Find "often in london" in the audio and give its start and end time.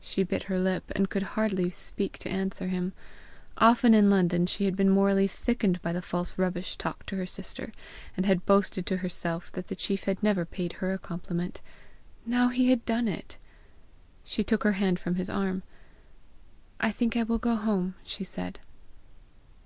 3.58-4.46